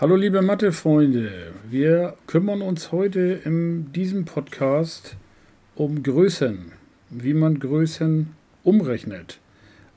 Hallo 0.00 0.16
liebe 0.16 0.42
Mathe-Freunde, 0.42 1.52
wir 1.70 2.16
kümmern 2.26 2.62
uns 2.62 2.90
heute 2.90 3.40
in 3.44 3.92
diesem 3.92 4.24
Podcast 4.24 5.16
um 5.76 6.02
Größen, 6.02 6.72
wie 7.10 7.32
man 7.32 7.60
Größen 7.60 8.30
umrechnet. 8.64 9.38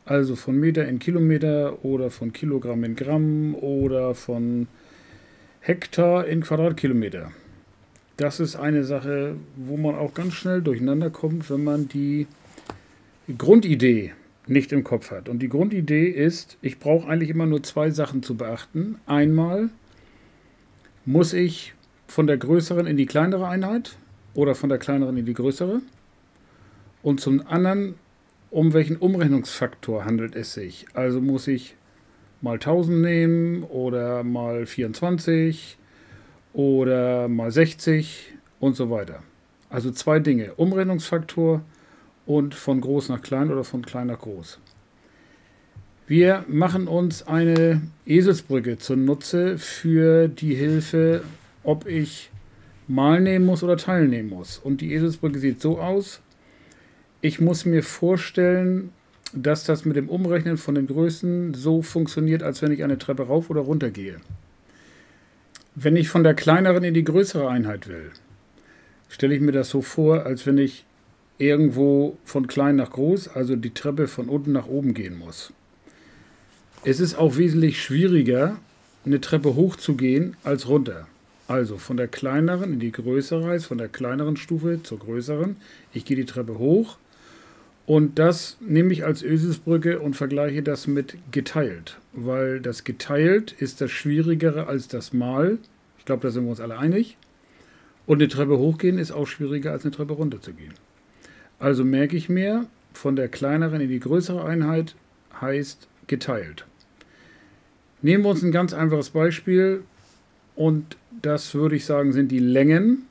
Also 0.06 0.36
von 0.36 0.60
Meter 0.60 0.88
in 0.88 1.00
Kilometer 1.00 1.84
oder 1.84 2.12
von 2.12 2.32
Kilogramm 2.32 2.84
in 2.84 2.96
Gramm 2.96 3.56
oder 3.56 4.14
von 4.14 4.68
Hektar 5.62 6.28
in 6.28 6.42
Quadratkilometer. 6.42 7.32
Das 8.18 8.40
ist 8.40 8.56
eine 8.56 8.84
Sache, 8.84 9.36
wo 9.56 9.78
man 9.78 9.96
auch 9.96 10.14
ganz 10.14 10.36
schnell 10.36 10.62
durcheinander 10.62 11.10
kommt, 11.10 11.50
wenn 11.50 11.64
man 11.64 11.90
die 11.90 12.28
Grundidee 13.36 14.14
nicht 14.46 14.72
im 14.72 14.84
Kopf 14.84 15.10
hat. 15.10 15.28
Und 15.28 15.40
die 15.40 15.50
Grundidee 15.50 16.08
ist, 16.08 16.60
ich 16.62 16.78
brauche 16.78 17.08
eigentlich 17.08 17.32
immer 17.32 17.48
nur 17.48 17.64
zwei 17.64 17.90
Sachen 17.90 18.22
zu 18.22 18.36
beachten. 18.36 18.98
Einmal 19.08 19.72
muss 21.08 21.32
ich 21.32 21.74
von 22.06 22.28
der 22.28 22.38
größeren 22.38 22.86
in 22.86 22.98
die 22.98 23.06
kleinere 23.06 23.48
Einheit 23.48 23.96
oder 24.34 24.56
von 24.56 24.68
der 24.68 24.78
kleineren 24.78 25.16
in 25.16 25.26
die 25.26 25.34
größere? 25.34 25.80
Und 27.02 27.22
zum 27.22 27.48
anderen, 27.48 27.96
um 28.52 28.74
welchen 28.74 28.98
Umrechnungsfaktor 28.98 30.04
handelt 30.04 30.36
es 30.36 30.54
sich? 30.54 30.86
Also 30.94 31.22
muss 31.22 31.48
ich 31.48 31.78
mal 32.42 32.56
1000 32.56 33.02
nehmen 33.02 33.64
oder 33.64 34.26
mal 34.26 34.66
24 34.66 35.78
oder 36.52 37.30
mal 37.30 37.52
60 37.54 38.34
und 38.60 38.76
so 38.76 38.90
weiter. 38.90 39.24
Also 39.70 39.92
zwei 39.92 40.20
Dinge, 40.20 40.56
Umrechnungsfaktor 40.56 41.62
und 42.26 42.54
von 42.54 42.82
groß 42.82 43.08
nach 43.08 43.22
klein 43.22 43.50
oder 43.50 43.64
von 43.64 43.82
klein 43.82 44.08
nach 44.08 44.20
groß. 44.20 44.60
Wir 46.10 46.46
machen 46.48 46.88
uns 46.88 47.28
eine 47.28 47.82
Eselsbrücke 48.06 48.78
zunutze 48.78 49.58
für 49.58 50.30
die 50.30 50.56
Hilfe, 50.56 51.22
ob 51.64 51.86
ich 51.86 52.30
mal 52.88 53.20
nehmen 53.20 53.46
muss 53.46 53.62
oder 53.62 53.76
teilnehmen 53.76 54.30
muss. 54.30 54.58
Und 54.58 54.80
die 54.80 54.94
Eselsbrücke 54.94 55.38
sieht 55.40 55.62
so 55.62 55.80
aus. 55.80 56.22
Ich 57.20 57.42
muss 57.42 57.66
mir 57.66 57.84
vorstellen, 57.84 58.94
dass 59.34 59.66
das 59.66 59.84
mit 59.84 59.98
dem 59.98 60.08
Umrechnen 60.08 60.56
von 60.56 60.76
den 60.76 60.88
Größen 60.88 61.54
so 61.54 61.82
funktioniert, 61.82 62.42
als 62.42 62.62
wenn 62.62 62.72
ich 62.72 62.86
eine 62.86 62.98
Treppe 62.98 63.24
rauf 63.24 63.50
oder 63.50 63.60
runter 63.60 63.92
gehe. 63.92 64.22
Wenn 65.76 65.98
ich 65.98 66.08
von 66.08 66.24
der 66.24 66.36
kleineren 66.36 66.86
in 66.86 66.94
die 66.94 67.04
größere 67.04 67.50
Einheit 67.50 67.90
will, 67.90 68.12
stelle 69.10 69.36
ich 69.36 69.42
mir 69.42 69.52
das 69.52 69.70
so 69.70 69.82
vor, 69.82 70.26
als 70.26 70.46
wenn 70.46 70.58
ich 70.58 70.86
irgendwo 71.38 72.18
von 72.24 72.48
klein 72.48 72.78
nach 72.78 72.92
groß, 72.92 73.28
also 73.28 73.58
die 73.58 73.74
Treppe 73.74 74.08
von 74.08 74.30
unten 74.30 74.54
nach 74.54 74.68
oben 74.68 74.94
gehen 74.94 75.20
muss. 75.20 75.52
Es 76.90 77.02
ist 77.02 77.16
auch 77.16 77.36
wesentlich 77.36 77.84
schwieriger, 77.84 78.56
eine 79.06 79.20
Treppe 79.20 79.56
hochzugehen 79.56 80.38
als 80.46 80.70
runter. 80.70 81.06
Also 81.46 81.78
von 81.78 81.98
der 81.98 82.08
kleineren 82.08 82.72
in 82.72 82.80
die 82.80 82.94
größere 82.94 83.46
heißt, 83.46 83.66
von 83.66 83.78
der 83.78 83.90
kleineren 83.90 84.38
Stufe 84.38 84.80
zur 84.84 85.00
größeren. 85.00 85.58
Ich 85.92 86.06
gehe 86.06 86.16
die 86.16 86.24
Treppe 86.24 86.60
hoch 86.60 86.98
und 87.86 88.18
das 88.20 88.56
nehme 88.62 88.94
ich 88.94 89.04
als 89.04 89.22
Öselsbrücke 89.22 90.00
und 90.00 90.16
vergleiche 90.16 90.64
das 90.64 90.88
mit 90.88 91.18
geteilt, 91.34 91.98
weil 92.14 92.62
das 92.62 92.86
geteilt 92.86 93.52
ist 93.52 93.82
das 93.82 93.92
Schwierigere 93.92 94.68
als 94.68 94.88
das 94.88 95.12
Mal. 95.12 95.58
Ich 96.00 96.06
glaube, 96.06 96.22
da 96.22 96.32
sind 96.32 96.46
wir 96.46 96.52
uns 96.52 96.62
alle 96.62 96.78
einig. 96.78 97.18
Und 98.06 98.22
eine 98.22 98.30
Treppe 98.30 98.60
hochgehen 98.60 98.98
ist 98.98 99.12
auch 99.12 99.28
schwieriger 99.28 99.74
als 99.74 99.84
eine 99.84 99.92
Treppe 99.92 100.14
runter 100.14 100.42
zu 100.42 100.54
gehen. 100.54 100.74
Also 101.60 101.84
merke 101.84 102.16
ich 102.16 102.30
mir, 102.30 102.66
von 102.94 103.18
der 103.18 103.28
kleineren 103.28 103.82
in 103.82 103.90
die 103.90 104.00
größere 104.00 104.46
Einheit 104.46 104.96
heißt 105.42 105.90
geteilt. 106.08 106.66
Nehmen 108.02 108.24
wir 108.24 108.30
uns 108.30 108.44
ein 108.44 108.52
ganz 108.52 108.74
einfaches 108.74 109.10
Beispiel 109.10 109.84
und 110.56 110.98
das 111.22 111.56
würde 111.56 111.76
ich 111.76 111.86
sagen 111.86 112.14
sind 112.14 112.32
die 112.32 112.40
Längen 112.40 113.08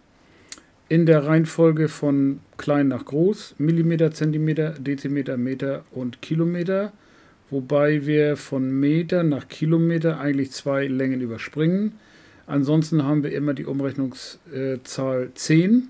in 0.88 1.06
der 1.06 1.26
Reihenfolge 1.26 1.88
von 1.88 2.38
klein 2.56 2.88
nach 2.88 3.04
groß, 3.04 3.56
Millimeter, 3.58 4.12
Zentimeter, 4.12 4.70
Dezimeter, 4.78 5.36
Meter 5.36 5.84
und 5.90 6.22
Kilometer, 6.22 6.92
wobei 7.50 8.06
wir 8.06 8.36
von 8.36 8.70
Meter 8.78 9.24
nach 9.24 9.48
Kilometer 9.48 10.20
eigentlich 10.20 10.52
zwei 10.52 10.86
Längen 10.86 11.20
überspringen. 11.20 11.92
Ansonsten 12.46 13.02
haben 13.02 13.24
wir 13.24 13.32
immer 13.32 13.54
die 13.54 13.64
Umrechnungszahl 13.64 15.30
10 15.34 15.88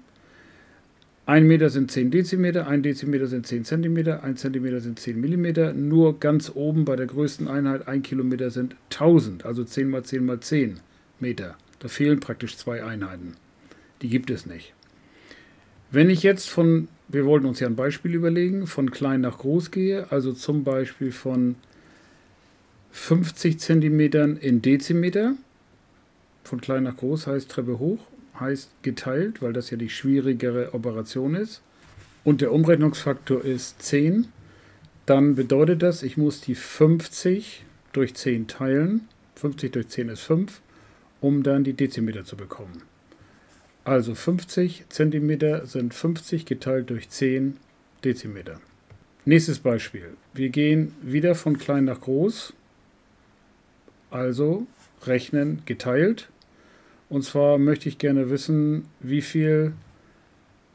ein 1.27 1.49
Meter 1.49 1.71
sind 1.71 1.91
10 1.91 2.13
Dezimeter, 2.13 2.69
ein 2.69 2.85
Dezimeter 2.85 3.27
sind 3.27 3.49
10 3.49 3.65
Zentimeter, 3.65 4.23
ein 4.23 4.37
Zentimeter 4.37 4.81
sind 4.81 5.01
10 5.01 5.21
Millimeter. 5.21 5.73
Nur 5.73 6.21
ganz 6.21 6.53
oben 6.55 6.85
bei 6.85 6.95
der 6.95 7.07
größten 7.07 7.49
Einheit, 7.49 7.89
ein 7.89 8.03
Kilometer 8.03 8.53
sind 8.53 8.77
1000, 8.93 9.45
also 9.45 9.65
10 9.65 9.91
mal 9.91 10.05
10 10.05 10.25
mal 10.25 10.39
10 10.39 10.79
Meter. 11.19 11.57
Da 11.81 11.89
fehlen 11.89 12.21
praktisch 12.21 12.57
zwei 12.57 12.85
Einheiten. 12.85 13.35
Die 14.03 14.09
gibt 14.09 14.31
es 14.31 14.47
nicht. 14.47 14.73
Wenn 15.91 16.11
ich 16.11 16.23
jetzt 16.23 16.49
von, 16.49 16.87
wir 17.09 17.27
wollten 17.27 17.47
uns 17.47 17.59
ja 17.59 17.67
ein 17.67 17.75
Beispiel 17.75 18.15
überlegen, 18.15 18.69
von 18.69 18.93
klein 18.93 19.23
nach 19.23 19.39
groß 19.39 19.73
gehe, 19.73 20.13
also 20.13 20.33
zum 20.33 20.63
Beispiel 20.63 21.11
von 21.11 21.57
50 22.93 23.59
Zentimetern 23.59 24.37
in 24.37 24.63
Dezimeter, 24.63 25.35
von 26.45 26.61
klein 26.61 26.85
nach 26.85 26.97
groß 26.97 27.27
heißt 27.27 27.51
Treppe 27.51 27.81
hoch, 27.81 27.99
heißt 28.41 28.71
geteilt, 28.83 29.43
weil 29.43 29.53
das 29.53 29.71
ja 29.71 29.77
die 29.77 29.91
schwierigere 29.91 30.75
Operation 30.75 31.35
ist. 31.35 31.63
Und 32.25 32.41
der 32.41 32.53
Umrechnungsfaktor 32.53 33.45
ist 33.45 33.83
10. 33.83 34.29
Dann 35.07 35.37
bedeutet 35.37 35.83
das, 35.83 36.03
ich 36.03 36.17
muss 36.17 36.41
die 36.41 36.55
50 36.55 37.65
durch 37.93 38.15
10 38.15 38.49
teilen. 38.49 39.09
50 39.37 39.73
durch 39.73 39.89
10 39.89 40.09
ist 40.09 40.23
5, 40.23 40.61
um 41.21 41.43
dann 41.43 41.65
die 41.65 41.75
Dezimeter 41.75 42.25
zu 42.25 42.37
bekommen. 42.37 42.83
Also 43.85 44.17
50 44.17 44.87
cm 44.89 45.65
sind 45.67 45.95
50 45.95 46.45
geteilt 46.45 46.91
durch 46.91 47.09
10 47.09 47.57
Dezimeter. 48.05 48.61
Nächstes 49.25 49.61
Beispiel. 49.61 50.17
Wir 50.35 50.49
gehen 50.49 50.95
wieder 51.03 51.37
von 51.37 51.59
klein 51.59 51.85
nach 51.85 52.01
groß. 52.01 52.53
Also 54.11 54.67
rechnen 55.05 55.63
geteilt. 55.67 56.29
Und 57.09 57.25
zwar 57.25 57.59
möchte 57.59 57.89
ich 57.89 57.99
gerne 57.99 58.31
wissen, 58.31 58.87
wie 59.01 59.23
viele 59.23 59.73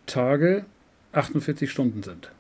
Tage 0.06 0.66
48 1.12 1.69
Stunden 1.69 2.03
sind. 2.03 2.31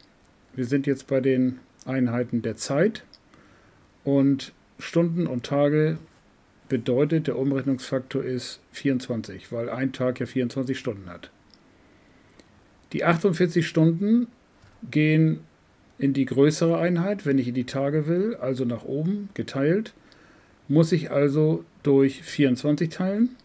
Wir 0.55 0.65
sind 0.65 0.87
jetzt 0.87 1.07
bei 1.07 1.19
den 1.19 1.59
Einheiten 1.85 2.41
der 2.41 2.55
Zeit 2.55 3.03
und 4.03 4.53
Stunden 4.79 5.27
und 5.27 5.45
Tage 5.45 5.97
bedeutet, 6.69 7.27
der 7.27 7.37
Umrechnungsfaktor 7.37 8.23
ist 8.23 8.61
24, 8.71 9.51
weil 9.51 9.69
ein 9.69 9.91
Tag 9.91 10.19
ja 10.19 10.25
24 10.25 10.79
Stunden 10.79 11.09
hat. 11.09 11.29
Die 12.93 13.03
48 13.03 13.67
Stunden 13.67 14.27
gehen 14.89 15.41
in 15.97 16.13
die 16.13 16.25
größere 16.25 16.77
Einheit, 16.79 17.25
wenn 17.25 17.37
ich 17.37 17.49
in 17.49 17.53
die 17.53 17.65
Tage 17.65 18.07
will, 18.07 18.35
also 18.35 18.65
nach 18.65 18.83
oben 18.83 19.29
geteilt, 19.33 19.93
muss 20.67 20.91
ich 20.91 21.11
also 21.11 21.65
durch 21.83 22.23
24 22.23 22.89
teilen 22.89 23.35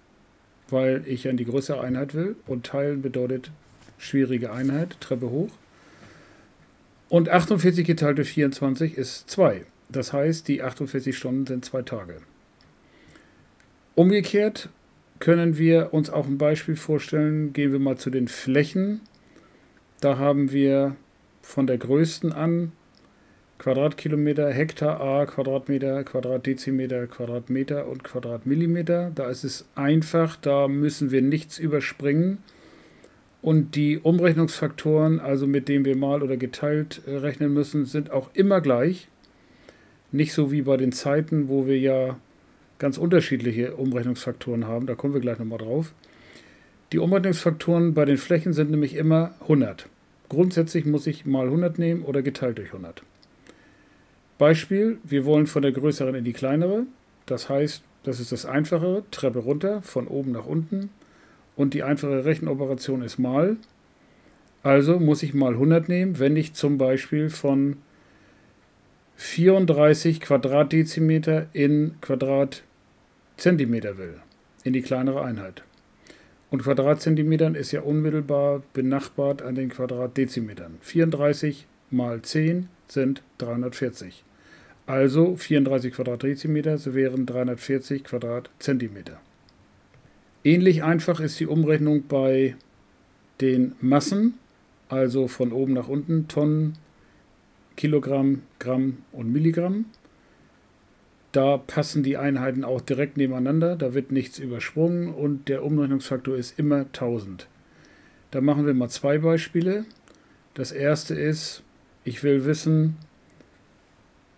weil 0.71 1.03
ich 1.06 1.28
an 1.28 1.37
die 1.37 1.44
größere 1.44 1.81
Einheit 1.81 2.15
will. 2.15 2.37
Und 2.47 2.66
teilen 2.66 3.03
bedeutet 3.03 3.50
schwierige 3.99 4.53
Einheit, 4.53 4.97
Treppe 5.00 5.31
hoch. 5.31 5.50
Und 7.09 7.28
48 7.28 7.87
geteilt 7.87 8.19
durch 8.19 8.31
24 8.31 8.97
ist 8.97 9.31
2. 9.31 9.65
Das 9.88 10.12
heißt, 10.12 10.49
die 10.49 10.62
48 10.62 11.16
Stunden 11.16 11.47
sind 11.47 11.65
zwei 11.65 11.82
Tage. 11.82 12.21
Umgekehrt 13.94 14.69
können 15.21 15.56
wir 15.56 15.94
uns 15.94 16.10
auch 16.10 16.27
ein 16.27 16.38
Beispiel 16.38 16.77
vorstellen. 16.77 17.53
Gehen 17.53 17.72
wir 17.72 17.78
mal 17.78 17.97
zu 17.97 18.10
den 18.10 18.28
Flächen. 18.28 19.00
Da 20.00 20.19
haben 20.19 20.53
wir 20.53 20.97
von 21.43 21.66
der 21.66 21.78
größten 21.78 22.33
an 22.33 22.72
Quadratkilometer, 23.58 24.50
Hektar 24.52 25.00
A, 25.00 25.26
Quadratmeter, 25.26 26.04
Quadratdezimeter, 26.04 27.06
Quadratmeter 27.06 27.88
und 27.88 28.04
Quadratmillimeter. 28.04 29.10
Da 29.14 29.30
ist 29.30 29.44
es 29.44 29.64
einfach, 29.74 30.36
da 30.36 30.68
müssen 30.68 31.10
wir 31.10 31.22
nichts 31.22 31.58
überspringen. 31.58 32.38
Und 33.42 33.74
die 33.76 33.98
Umrechnungsfaktoren, 33.98 35.20
also 35.20 35.47
mit 35.47 35.68
denen 35.68 35.84
wir 35.84 35.97
mal 35.97 36.22
oder 36.22 36.36
geteilt 36.36 37.03
äh, 37.06 37.16
rechnen 37.16 37.54
müssen, 37.54 37.86
sind 37.86 38.10
auch 38.10 38.30
immer 38.34 38.60
gleich. 38.60 39.08
Nicht 40.12 40.32
so 40.32 40.50
wie 40.50 40.62
bei 40.62 40.76
den 40.76 40.92
Zeiten, 40.92 41.48
wo 41.48 41.66
wir 41.66 41.78
ja 41.78 42.18
ganz 42.78 42.98
unterschiedliche 42.98 43.76
Umrechnungsfaktoren 43.76 44.66
haben. 44.66 44.86
Da 44.86 44.94
kommen 44.94 45.14
wir 45.14 45.20
gleich 45.20 45.38
nochmal 45.38 45.59
drauf. 45.59 45.92
Die 46.92 46.98
Umrechnungsfaktoren 46.98 47.94
bei 47.94 48.04
den 48.04 48.16
Flächen 48.16 48.52
sind 48.52 48.70
nämlich 48.70 48.94
immer 48.94 49.34
100. 49.42 49.88
Grundsätzlich 50.28 50.84
muss 50.84 51.06
ich 51.06 51.24
mal 51.24 51.47
100 51.47 51.78
nehmen 51.78 52.02
oder 52.02 52.22
geteilt 52.22 52.59
durch 52.59 52.68
100. 52.68 53.02
Beispiel, 54.38 54.98
wir 55.04 55.24
wollen 55.24 55.47
von 55.47 55.62
der 55.62 55.72
größeren 55.72 56.15
in 56.15 56.24
die 56.24 56.33
kleinere. 56.33 56.84
Das 57.27 57.48
heißt, 57.48 57.83
das 58.04 58.21
ist 58.21 58.33
das 58.33 58.47
einfachere, 58.47 59.03
Treppe 59.10 59.41
runter, 59.41 59.83
von 59.83 60.06
oben 60.06 60.33
nach 60.33 60.47
unten. 60.47 60.91
Und 61.56 61.74
die 61.74 61.83
einfache 61.83 62.24
Rechenoperation 62.24 63.03
ist 63.03 63.18
mal. 63.18 63.56
Also 64.62 64.98
muss 64.98 65.22
ich 65.22 65.33
mal 65.33 65.53
100 65.53 65.88
nehmen, 65.88 66.18
wenn 66.18 66.36
ich 66.36 66.54
zum 66.54 66.77
Beispiel 66.77 67.30
von 67.30 67.77
34 69.16 70.21
Quadratdezimeter 70.21 71.47
in 71.53 71.94
Quadratmeter 72.00 72.66
Zentimeter 73.36 73.98
will, 73.98 74.15
in 74.65 74.72
die 74.72 74.83
kleinere 74.83 75.22
Einheit. 75.22 75.62
Und 76.50 76.62
Quadratzentimetern 76.62 77.54
ist 77.54 77.72
ja 77.72 77.83
unmittelbar 77.83 78.62
benachbart 78.72 79.42
an 79.42 79.54
den 79.54 79.68
Quadratdezimetern. 79.68 80.78
34 80.80 81.66
mal 81.91 82.22
10 82.22 82.68
sind 82.88 83.22
340. 83.38 84.24
Also 84.86 85.36
34 85.36 85.92
Quadratdezimeter 85.92 86.78
wären 86.94 87.27
340 87.27 88.04
Quadratzentimeter. 88.04 89.21
Ähnlich 90.44 90.84
einfach 90.84 91.18
ist 91.18 91.41
die 91.41 91.48
Umrechnung 91.48 92.04
bei 92.06 92.54
den 93.41 93.74
Massen, 93.80 94.34
also 94.88 95.27
von 95.27 95.50
oben 95.50 95.72
nach 95.72 95.88
unten 95.88 96.28
Tonnen, 96.28 96.74
Kilogramm, 97.77 98.42
Gramm 98.60 98.98
und 99.10 99.33
Milligramm. 99.33 99.86
Da 101.33 101.59
passen 101.59 102.04
die 102.04 102.16
Einheiten 102.16 102.65
auch 102.65 102.80
direkt 102.80 103.16
nebeneinander, 103.16 103.74
da 103.74 103.92
wird 103.92 104.12
nichts 104.12 104.38
übersprungen 104.38 105.12
und 105.12 105.48
der 105.48 105.65
Umrechnungsfaktor 105.65 106.36
ist 106.36 106.59
immer 106.59 106.83
1000. 106.83 107.48
Da 108.30 108.41
machen 108.41 108.66
wir 108.66 108.74
mal 108.74 108.88
zwei 108.88 109.18
Beispiele. 109.18 109.84
Das 110.54 110.72
erste 110.72 111.15
ist, 111.15 111.62
ich 112.06 112.22
will 112.22 112.44
wissen, 112.44 112.97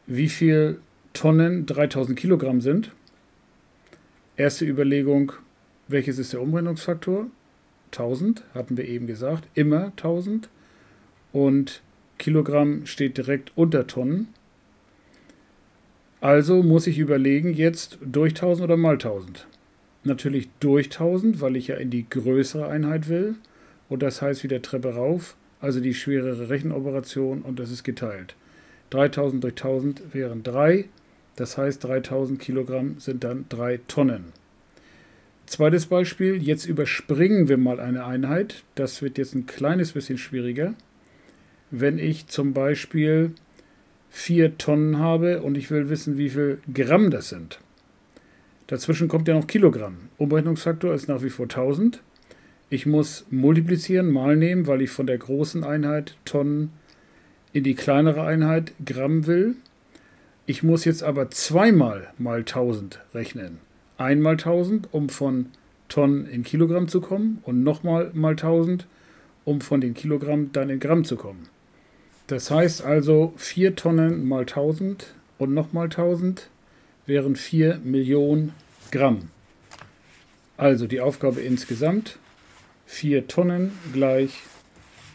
wie 0.06 0.30
viel 0.30 0.80
Tonnen 1.12 1.66
3000 1.66 2.18
Kilogramm 2.18 2.62
sind. 2.62 2.92
Erste 4.36 4.64
Überlegung, 4.64 5.32
welches 5.86 6.18
ist 6.18 6.32
der 6.32 6.40
Umrechnungsfaktor? 6.40 7.26
1000, 7.92 8.42
hatten 8.54 8.78
wir 8.78 8.88
eben 8.88 9.06
gesagt, 9.06 9.48
immer 9.54 9.86
1000. 9.88 10.48
Und 11.32 11.82
Kilogramm 12.16 12.86
steht 12.86 13.18
direkt 13.18 13.52
unter 13.54 13.86
Tonnen. 13.86 14.28
Also 16.22 16.62
muss 16.62 16.86
ich 16.86 16.98
überlegen, 16.98 17.52
jetzt 17.52 17.98
durch 18.00 18.32
1000 18.32 18.64
oder 18.64 18.78
mal 18.78 18.94
1000. 18.94 19.46
Natürlich 20.04 20.48
durch 20.58 20.86
1000, 20.86 21.42
weil 21.42 21.54
ich 21.54 21.68
ja 21.68 21.76
in 21.76 21.90
die 21.90 22.08
größere 22.08 22.66
Einheit 22.66 23.10
will. 23.10 23.34
Und 23.90 24.02
das 24.02 24.22
heißt 24.22 24.42
wieder 24.42 24.62
Treppe 24.62 24.94
rauf, 24.94 25.36
also 25.60 25.80
die 25.80 25.94
schwerere 25.94 26.48
Rechenoperation 26.48 27.42
und 27.42 27.58
das 27.58 27.70
ist 27.70 27.84
geteilt. 27.84 28.34
3000 28.90 29.42
durch 29.42 29.54
1000 29.54 30.14
wären 30.14 30.42
3. 30.42 30.86
Das 31.36 31.56
heißt, 31.56 31.84
3000 31.84 32.38
Kilogramm 32.40 32.96
sind 32.98 33.22
dann 33.24 33.44
3 33.48 33.80
Tonnen. 33.86 34.32
Zweites 35.46 35.86
Beispiel, 35.86 36.42
jetzt 36.42 36.66
überspringen 36.66 37.48
wir 37.48 37.56
mal 37.56 37.80
eine 37.80 38.04
Einheit. 38.04 38.64
Das 38.74 39.00
wird 39.02 39.18
jetzt 39.18 39.34
ein 39.34 39.46
kleines 39.46 39.92
bisschen 39.92 40.18
schwieriger. 40.18 40.74
Wenn 41.70 41.98
ich 41.98 42.26
zum 42.26 42.52
Beispiel 42.52 43.32
4 44.10 44.58
Tonnen 44.58 44.98
habe 44.98 45.42
und 45.42 45.56
ich 45.56 45.70
will 45.70 45.88
wissen, 45.90 46.18
wie 46.18 46.30
viel 46.30 46.60
Gramm 46.72 47.10
das 47.10 47.28
sind. 47.28 47.60
Dazwischen 48.66 49.08
kommt 49.08 49.28
ja 49.28 49.34
noch 49.34 49.46
Kilogramm. 49.46 49.96
Umrechnungsfaktor 50.18 50.92
ist 50.92 51.08
nach 51.08 51.22
wie 51.22 51.30
vor 51.30 51.44
1000. 51.44 52.02
Ich 52.70 52.84
muss 52.84 53.24
multiplizieren, 53.30 54.10
mal 54.10 54.36
nehmen, 54.36 54.66
weil 54.66 54.82
ich 54.82 54.90
von 54.90 55.06
der 55.06 55.16
großen 55.16 55.64
Einheit 55.64 56.16
Tonnen 56.26 56.70
in 57.54 57.64
die 57.64 57.74
kleinere 57.74 58.24
Einheit 58.24 58.72
Gramm 58.84 59.26
will. 59.26 59.56
Ich 60.44 60.62
muss 60.62 60.84
jetzt 60.84 61.02
aber 61.02 61.30
zweimal 61.30 62.08
mal 62.18 62.40
1000 62.40 63.00
rechnen. 63.14 63.58
Einmal 63.96 64.34
1000, 64.34 64.88
um 64.92 65.08
von 65.08 65.46
Tonnen 65.88 66.26
in 66.26 66.42
Kilogramm 66.42 66.88
zu 66.88 67.00
kommen 67.00 67.38
und 67.42 67.62
nochmal 67.62 68.10
mal 68.12 68.32
1000, 68.32 68.86
um 69.46 69.62
von 69.62 69.80
den 69.80 69.94
Kilogramm 69.94 70.52
dann 70.52 70.68
in 70.68 70.78
Gramm 70.78 71.04
zu 71.04 71.16
kommen. 71.16 71.48
Das 72.26 72.50
heißt 72.50 72.84
also 72.84 73.32
4 73.36 73.76
Tonnen 73.76 74.28
mal 74.28 74.40
1000 74.40 75.14
und 75.38 75.54
nochmal 75.54 75.86
1000 75.86 76.50
wären 77.06 77.34
4 77.34 77.80
Millionen 77.82 78.52
Gramm. 78.90 79.30
Also 80.58 80.86
die 80.86 81.00
Aufgabe 81.00 81.40
insgesamt 81.40 82.18
4 82.88 83.28
Tonnen 83.28 83.72
gleich 83.92 84.40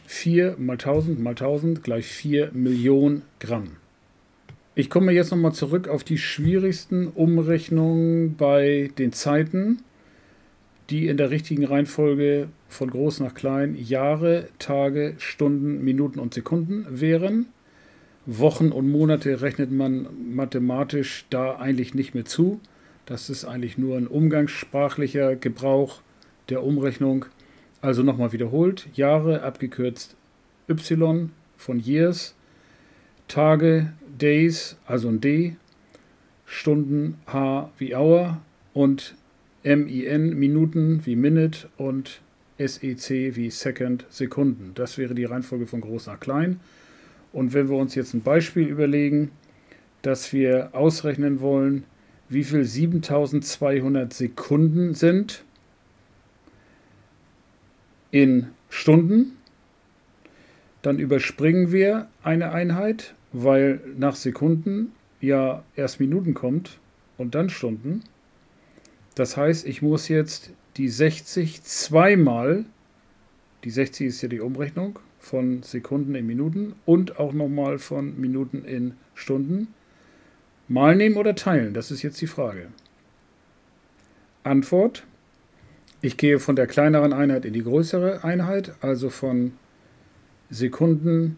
4 0.07 0.55
mal 0.57 0.73
1000 0.73 1.19
mal 1.19 1.31
1000 1.31 1.83
gleich 1.83 2.05
4 2.05 2.51
Millionen 2.53 3.23
Gramm. 3.39 3.77
Ich 4.75 4.89
komme 4.89 5.11
jetzt 5.11 5.31
nochmal 5.31 5.53
zurück 5.53 5.87
auf 5.87 6.03
die 6.03 6.17
schwierigsten 6.17 7.07
Umrechnungen 7.07 8.37
bei 8.37 8.89
den 8.97 9.11
Zeiten 9.11 9.83
die 10.89 11.07
in 11.07 11.17
der 11.17 11.29
richtigen 11.29 11.65
Reihenfolge 11.65 12.49
von 12.67 12.89
groß 12.89 13.21
nach 13.21 13.33
klein 13.33 13.75
Jahre, 13.75 14.49
Tage, 14.59 15.15
Stunden, 15.17 15.83
Minuten 15.83 16.19
und 16.19 16.33
Sekunden 16.33 16.85
wären. 16.89 17.47
Wochen 18.25 18.71
und 18.71 18.89
Monate 18.89 19.41
rechnet 19.41 19.71
man 19.71 20.07
mathematisch 20.33 21.25
da 21.29 21.55
eigentlich 21.55 21.93
nicht 21.93 22.13
mehr 22.13 22.25
zu. 22.25 22.59
Das 23.05 23.29
ist 23.29 23.45
eigentlich 23.45 23.77
nur 23.77 23.97
ein 23.97 24.07
umgangssprachlicher 24.07 25.35
Gebrauch 25.35 26.01
der 26.49 26.63
Umrechnung. 26.63 27.25
Also 27.83 28.01
nochmal 28.01 28.31
wiederholt. 28.31 28.88
Jahre 28.94 29.44
abgekürzt 29.44 30.15
Y 30.69 31.31
von 31.57 31.80
Years. 31.81 32.33
Tage, 33.27 33.91
Days, 34.18 34.77
also 34.85 35.09
ein 35.09 35.19
D. 35.19 35.57
Stunden 36.45 37.18
H 37.27 37.71
wie 37.77 37.94
Hour 37.94 38.41
und 38.74 39.15
MIN 39.63 40.39
Minuten 40.39 41.06
wie 41.06 41.18
Minute 41.18 41.68
und 41.75 42.21
SEC 42.57 43.35
wie 43.35 43.50
Second 43.50 44.06
Sekunden. 44.09 44.71
Das 44.75 44.97
wäre 44.97 45.13
die 45.13 45.25
Reihenfolge 45.25 45.68
von 45.68 45.81
groß 45.81 46.07
nach 46.07 46.21
klein. 46.21 46.62
Und 47.33 47.51
wenn 47.51 47.68
wir 47.68 47.75
uns 47.75 47.95
jetzt 47.95 48.13
ein 48.13 48.21
Beispiel 48.21 48.65
überlegen, 48.65 49.31
dass 50.03 50.31
wir 50.31 50.69
ausrechnen 50.71 51.41
wollen, 51.41 51.83
wie 52.30 52.45
viel 52.45 52.63
7200 52.63 54.13
Sekunden 54.13 54.94
sind 54.94 55.44
in 58.13 58.50
Stunden, 58.69 59.38
dann 60.83 61.00
überspringen 61.00 61.71
wir 61.71 62.10
eine 62.21 62.51
Einheit, 62.51 63.15
weil 63.31 63.81
nach 63.98 64.15
Sekunden 64.15 64.92
ja 65.19 65.63
erst 65.75 66.00
Minuten 66.00 66.36
kommt 66.36 66.80
und 67.18 67.33
dann 67.33 67.50
Stunden. 67.50 68.04
Das 69.15 69.36
heißt, 69.36 69.65
ich 69.65 69.81
muss 69.81 70.10
jetzt 70.10 70.51
die 70.77 70.89
60 70.89 71.63
zweimal, 71.63 72.65
die 73.63 73.71
60 73.71 74.07
ist 74.07 74.21
ja 74.21 74.30
die 74.30 74.42
Umrechnung 74.42 75.00
von 75.18 75.63
Sekunden 75.63 76.13
in 76.13 76.27
Minuten 76.27 76.75
und 76.86 77.19
auch 77.19 77.33
nochmal 77.33 77.80
von 77.80 78.19
Minuten 78.21 78.63
in 78.63 78.94
Stunden, 79.16 79.69
mal 80.68 80.95
nehmen 80.95 81.18
oder 81.18 81.33
teilen, 81.33 81.74
das 81.74 81.89
ist 81.89 82.04
jetzt 82.04 82.21
die 82.21 82.27
Frage. 82.27 82.68
Antwort, 84.44 85.04
ich 86.03 86.17
gehe 86.17 86.37
von 86.39 86.57
der 86.57 86.68
kleineren 86.68 87.13
Einheit 87.13 87.45
in 87.45 87.54
die 87.54 87.63
größere 87.63 88.25
Einheit, 88.25 88.73
also 88.81 89.09
von 89.09 89.54
Sekunden 90.49 91.37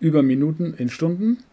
über 0.00 0.22
Minuten 0.22 0.72
in 0.72 0.88
Stunden. 0.88 1.44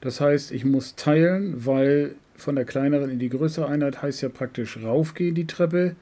Das 0.00 0.20
heißt, 0.20 0.52
ich 0.52 0.64
muss 0.64 0.94
teilen, 0.94 1.66
weil 1.66 2.14
von 2.36 2.54
der 2.54 2.66
kleineren 2.66 3.10
in 3.10 3.18
die 3.18 3.30
größere 3.30 3.66
Einheit 3.66 4.00
heißt 4.00 4.22
ja 4.22 4.28
praktisch 4.28 4.78
raufgehen 4.80 5.34
die 5.34 5.48
Treppe. 5.48 5.96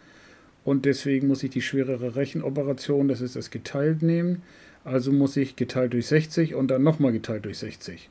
Und 0.64 0.84
deswegen 0.84 1.28
muss 1.28 1.42
ich 1.42 1.50
die 1.50 1.62
schwerere 1.62 2.14
Rechenoperation, 2.14 3.08
das 3.08 3.22
ist 3.22 3.34
das 3.34 3.50
geteilt, 3.50 4.02
nehmen. 4.02 4.42
Also 4.84 5.12
muss 5.12 5.38
ich 5.38 5.56
geteilt 5.56 5.94
durch 5.94 6.08
60 6.08 6.54
und 6.54 6.68
dann 6.68 6.82
nochmal 6.82 7.12
geteilt 7.12 7.46
durch 7.46 7.56
60. 7.56 8.10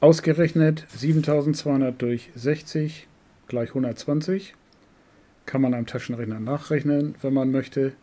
Ausgerechnet 0.00 0.86
7200 0.94 2.02
durch 2.02 2.28
60 2.34 3.08
gleich 3.46 3.70
120. 3.70 4.54
Kann 5.48 5.62
man 5.62 5.72
am 5.72 5.86
Taschenrechner 5.86 6.40
nachrechnen, 6.40 7.14
wenn 7.22 7.32
man 7.32 7.50
möchte. 7.50 7.94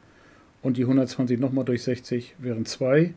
Und 0.64 0.78
die 0.78 0.82
120 0.82 1.40
nochmal 1.40 1.64
durch 1.64 1.84
60 1.84 2.34
wären 2.40 2.66
2. 2.66 3.14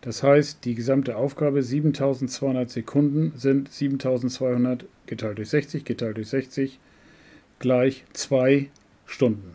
Das 0.00 0.22
heißt, 0.22 0.64
die 0.64 0.76
gesamte 0.76 1.16
Aufgabe 1.16 1.60
7200 1.60 2.70
Sekunden 2.70 3.32
sind 3.36 3.72
7200 3.72 4.84
geteilt 5.06 5.38
durch 5.38 5.48
60 5.48 5.84
geteilt 5.84 6.18
durch 6.18 6.28
60 6.28 6.78
gleich 7.58 8.04
2 8.12 8.70
Stunden. 9.06 9.54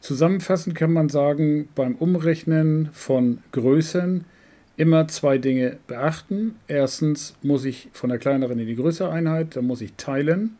Zusammenfassend 0.00 0.74
kann 0.74 0.94
man 0.94 1.10
sagen, 1.10 1.68
beim 1.74 1.96
Umrechnen 1.96 2.88
von 2.94 3.40
Größen 3.52 4.24
immer 4.78 5.06
zwei 5.06 5.36
Dinge 5.36 5.80
beachten. 5.86 6.54
Erstens 6.66 7.34
muss 7.42 7.66
ich 7.66 7.90
von 7.92 8.08
der 8.08 8.18
kleineren 8.18 8.58
in 8.58 8.66
die 8.66 8.76
größere 8.76 9.10
Einheit, 9.10 9.56
dann 9.56 9.66
muss 9.66 9.82
ich 9.82 9.92
teilen. 9.98 10.56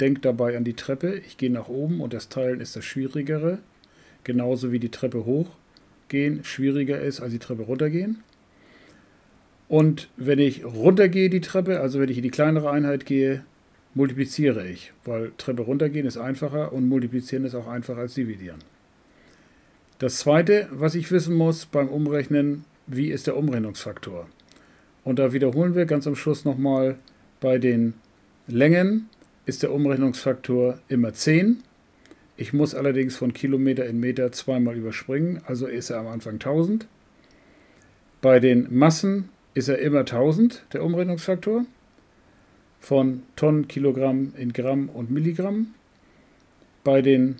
Denkt 0.00 0.24
dabei 0.24 0.56
an 0.56 0.64
die 0.64 0.74
Treppe. 0.74 1.14
Ich 1.26 1.36
gehe 1.36 1.50
nach 1.50 1.68
oben 1.68 2.00
und 2.00 2.12
das 2.12 2.28
Teilen 2.28 2.60
ist 2.60 2.76
das 2.76 2.84
Schwierigere. 2.84 3.58
Genauso 4.24 4.72
wie 4.72 4.78
die 4.78 4.90
Treppe 4.90 5.24
hoch 5.24 5.56
gehen 6.08 6.44
schwieriger 6.44 7.00
ist 7.00 7.20
als 7.20 7.32
die 7.32 7.38
Treppe 7.38 7.62
runtergehen. 7.62 8.22
Und 9.68 10.08
wenn 10.16 10.38
ich 10.38 10.64
runtergehe 10.64 11.30
die 11.30 11.40
Treppe, 11.40 11.80
also 11.80 11.98
wenn 11.98 12.08
ich 12.08 12.18
in 12.18 12.22
die 12.22 12.30
kleinere 12.30 12.70
Einheit 12.70 13.06
gehe, 13.06 13.44
multipliziere 13.94 14.68
ich, 14.68 14.92
weil 15.04 15.32
Treppe 15.38 15.62
runtergehen 15.62 16.06
ist 16.06 16.18
einfacher 16.18 16.72
und 16.72 16.88
multiplizieren 16.88 17.44
ist 17.44 17.54
auch 17.54 17.66
einfacher 17.66 18.00
als 18.00 18.14
dividieren. 18.14 18.58
Das 19.98 20.18
zweite, 20.18 20.68
was 20.70 20.94
ich 20.94 21.10
wissen 21.10 21.34
muss 21.34 21.66
beim 21.66 21.88
Umrechnen, 21.88 22.64
wie 22.86 23.10
ist 23.10 23.26
der 23.26 23.36
Umrechnungsfaktor? 23.36 24.28
Und 25.02 25.18
da 25.18 25.32
wiederholen 25.32 25.74
wir 25.74 25.86
ganz 25.86 26.06
am 26.06 26.14
Schluss 26.14 26.44
nochmal 26.44 26.96
bei 27.40 27.58
den 27.58 27.94
Längen 28.46 29.08
ist 29.46 29.62
der 29.62 29.72
Umrechnungsfaktor 29.72 30.78
immer 30.88 31.14
10. 31.14 31.62
Ich 32.36 32.52
muss 32.52 32.74
allerdings 32.74 33.16
von 33.16 33.32
Kilometer 33.32 33.86
in 33.86 33.98
Meter 33.98 34.32
zweimal 34.32 34.76
überspringen, 34.76 35.40
also 35.46 35.66
ist 35.66 35.90
er 35.90 36.00
am 36.00 36.08
Anfang 36.08 36.34
1000. 36.34 36.86
Bei 38.20 38.40
den 38.40 38.76
Massen 38.76 39.30
ist 39.54 39.68
er 39.68 39.78
immer 39.78 40.00
1000, 40.00 40.66
der 40.72 40.84
Umrechnungsfaktor, 40.84 41.64
von 42.80 43.22
Tonnen, 43.36 43.68
Kilogramm 43.68 44.32
in 44.36 44.52
Gramm 44.52 44.88
und 44.88 45.10
Milligramm. 45.10 45.74
Bei 46.84 47.00
den 47.00 47.36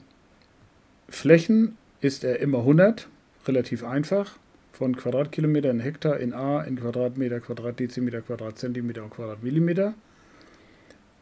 Flächen 1.09 1.77
ist 2.01 2.25
er 2.25 2.41
immer 2.41 2.59
100, 2.59 3.09
relativ 3.47 3.85
einfach, 3.85 4.39
von 4.73 4.97
Quadratkilometer 4.97 5.71
in 5.71 5.81
Hektar 5.81 6.19
in 6.19 6.33
A 6.33 6.63
in 6.63 6.77
Quadratmeter, 6.77 7.41
Quadratdezimeter, 7.41 8.23
Quadratzentimeter 8.23 9.05
und 9.05 9.11
Quadratmillimeter. 9.11 9.95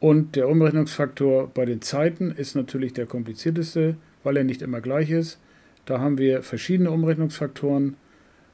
Und 0.04 0.36
der 0.36 0.50
Umrechnungsfaktor 0.50 1.48
bei 1.48 1.64
den 1.64 1.80
Zeiten 1.80 2.30
ist 2.30 2.54
natürlich 2.54 2.92
der 2.92 3.06
komplizierteste, 3.06 3.96
weil 4.22 4.36
er 4.36 4.44
nicht 4.44 4.60
immer 4.60 4.82
gleich 4.82 5.08
ist. 5.08 5.38
Da 5.86 5.98
haben 5.98 6.18
wir 6.18 6.42
verschiedene 6.42 6.90
Umrechnungsfaktoren 6.90 7.96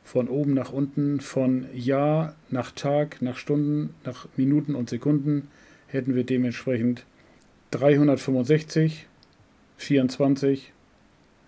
von 0.05 0.29
oben 0.29 0.55
nach 0.55 0.71
unten, 0.73 1.19
von 1.19 1.67
Jahr 1.75 2.37
nach 2.51 2.71
Tag, 2.71 3.21
nach 3.21 3.37
Stunden, 3.37 3.95
nach 4.05 4.29
Minuten 4.37 4.77
und 4.77 4.91
Sekunden 4.91 5.49
hätten 5.89 6.15
wir 6.15 6.23
dementsprechend 6.23 7.05
365, 7.73 9.09
24, 9.77 10.73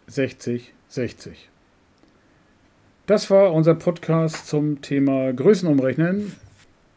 60, 0.09 0.75
60. 0.89 1.49
Das 3.07 3.31
war 3.31 3.53
unser 3.53 3.77
Podcast 3.77 4.49
zum 4.49 4.83
Thema 4.83 5.33
Größenumrechnen. 5.33 6.33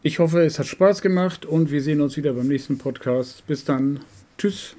Ich 0.06 0.20
hoffe, 0.20 0.42
es 0.42 0.60
hat 0.60 0.68
Spaß 0.68 1.02
gemacht 1.02 1.48
und 1.48 1.72
wir 1.72 1.82
sehen 1.82 2.00
uns 2.00 2.16
wieder 2.16 2.34
beim 2.34 2.48
nächsten 2.48 2.78
Podcast. 2.78 3.44
Bis 3.48 3.66
dann. 3.66 4.02
Tschüss. 4.38 4.76